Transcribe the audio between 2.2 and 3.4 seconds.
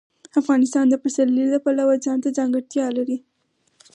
ځانګړتیا لري.